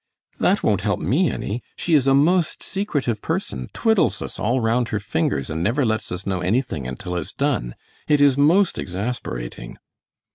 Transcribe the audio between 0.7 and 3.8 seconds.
help me any. She is a most secretive person,